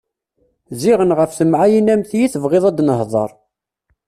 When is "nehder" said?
2.87-3.31